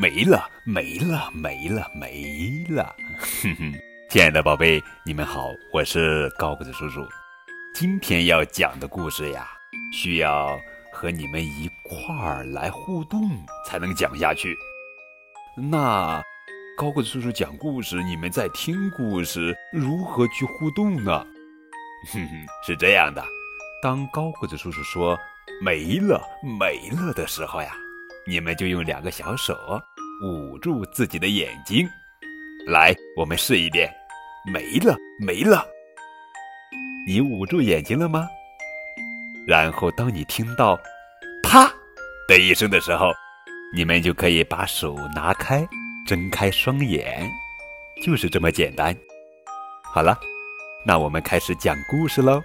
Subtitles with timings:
[0.00, 2.96] 没了，没了，没了，没了。
[3.42, 3.74] 哼哼，
[4.08, 7.06] 亲爱的宝贝，你们好，我是高个子叔叔。
[7.74, 9.46] 今天要讲的故事呀，
[9.92, 10.58] 需要
[10.90, 13.28] 和你们一块儿来互动
[13.66, 14.56] 才能讲下去。
[15.54, 16.22] 那
[16.78, 21.26] 高个子叔叔讲故事，你们在听故事，如何去互动呢？
[22.10, 23.22] 哼哼，是这样的，
[23.82, 25.14] 当高个子叔叔说
[25.60, 26.26] “没了，
[26.58, 27.76] 没了”的时候呀，
[28.26, 29.54] 你们就用两个小手
[30.22, 31.88] 捂住自己的眼睛。
[32.66, 33.90] 来，我们试一遍
[34.52, 35.66] ，“没了，没了”。
[37.06, 38.28] 你捂住眼睛了吗？
[39.46, 40.78] 然后，当你听到
[41.42, 41.72] “啪”
[42.28, 43.10] 的一声的时候，
[43.74, 45.66] 你们就可以把手拿开，
[46.06, 47.26] 睁开双眼，
[48.04, 48.94] 就是这么简单。
[49.82, 50.18] 好了，
[50.84, 52.42] 那我们开始讲故事喽。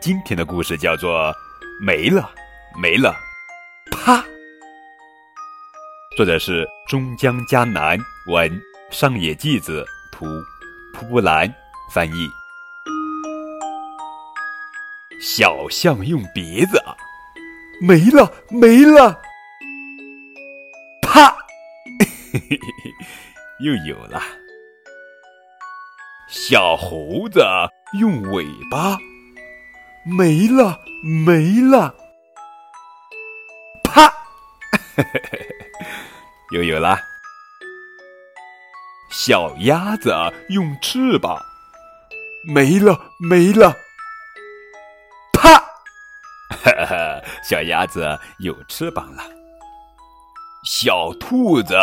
[0.00, 1.30] 今天的故事叫做
[1.84, 2.30] 《没了，
[2.80, 3.14] 没了，
[3.90, 4.18] 啪》。
[6.20, 9.82] 作者是中江嘉南，文上野纪子，
[10.12, 10.26] 图
[10.92, 11.50] 蒲蒲兰
[11.90, 12.28] 翻译。
[15.18, 16.78] 小象用鼻子，
[17.80, 19.18] 没了没了，
[21.00, 21.34] 啪，
[23.64, 24.20] 又有了。
[26.28, 27.42] 小猴子
[27.98, 28.98] 用尾巴，
[30.04, 31.94] 没了没了，
[33.82, 34.12] 啪，
[36.52, 36.98] 又有了。
[39.10, 40.14] 小鸭子
[40.48, 41.40] 用翅膀，
[42.44, 43.76] 没了没了。
[45.32, 45.54] 啪
[46.48, 49.22] 哈哈， 小鸭子有翅膀了。
[50.64, 51.74] 小兔子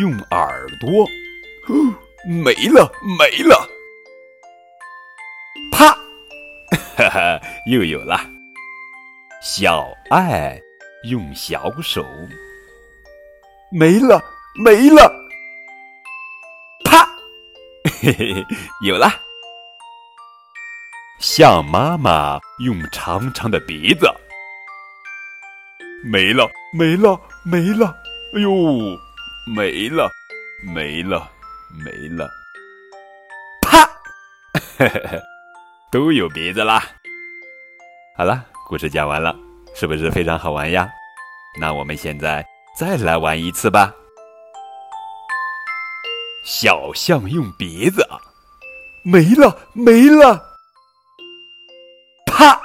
[0.00, 1.06] 用耳朵，
[2.26, 3.68] 没了没了。
[5.72, 5.88] 啪，
[6.96, 8.18] 哈哈，又有了。
[9.42, 10.58] 小爱
[11.04, 12.04] 用小手，
[13.72, 14.20] 没了
[14.64, 15.12] 没了。
[16.84, 17.06] 啪，
[18.00, 18.46] 嘿嘿嘿，
[18.84, 19.08] 有了。
[21.20, 24.10] 象妈妈用长长的鼻子，
[26.04, 27.94] 没了，没了，没了，
[28.34, 28.50] 哎呦，
[29.54, 30.10] 没了，
[30.74, 31.30] 没了，
[31.84, 32.28] 没了，
[33.62, 33.86] 啪，
[34.78, 35.20] 嘿嘿嘿
[35.92, 36.82] 都有鼻子啦。
[38.16, 39.36] 好了，故事讲完了，
[39.76, 40.90] 是不是非常好玩呀？
[41.60, 42.44] 那我们现在
[42.76, 43.94] 再来玩一次吧。
[46.44, 48.06] 小象用鼻子，
[49.04, 50.42] 没了，没了。
[52.26, 52.58] 啪，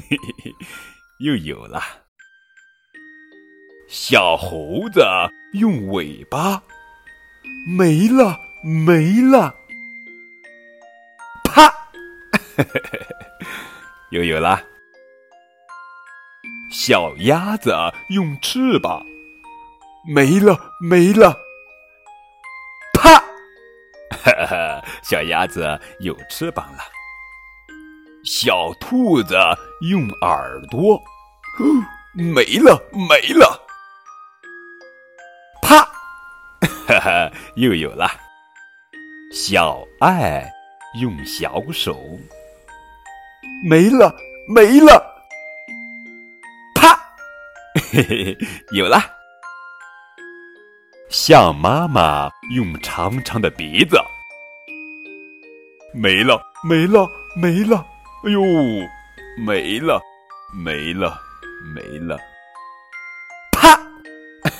[1.20, 1.82] 又有了。
[3.88, 5.02] 小猴子
[5.54, 6.62] 用尾巴，
[7.66, 9.54] 没了没了。
[11.44, 11.72] 啪，
[14.10, 14.62] 又有了。
[16.78, 17.74] 小鸭子
[18.10, 19.02] 用翅膀，
[20.06, 21.34] 没了没了。
[22.92, 23.14] 啪，
[24.10, 26.80] 哈哈，小鸭子有翅膀了。
[28.26, 29.34] 小兔子
[29.88, 31.02] 用耳朵，
[32.12, 33.58] 没了没了，
[35.62, 35.78] 啪，
[36.86, 38.06] 哈哈，又有了。
[39.32, 40.46] 小爱
[41.00, 41.98] 用小手，
[43.66, 44.14] 没了
[44.54, 45.05] 没了，
[47.96, 48.38] 嘿嘿，
[48.72, 49.00] 有了。
[51.08, 53.98] 象妈妈用长长的鼻子，
[55.94, 57.86] 没了没了没了。
[58.24, 58.42] 哎呦，
[59.46, 59.98] 没了，
[60.62, 61.18] 没了，
[61.74, 62.18] 没了！
[63.52, 63.78] 啪，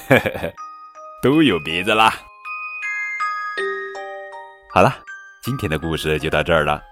[0.09, 0.55] 嘿嘿嘿
[1.23, 2.15] 都有鼻子啦。
[4.73, 4.97] 好了，
[5.43, 6.83] 今天的故事就到这儿了。